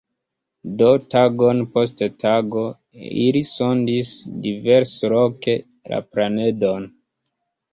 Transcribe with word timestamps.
Do, 0.77 0.85
tagon 1.15 1.59
post 1.75 2.01
tago, 2.23 2.63
ili 3.27 3.43
sondis 3.51 4.15
diversloke 4.47 5.57
la 5.95 6.01
planedon. 6.15 6.91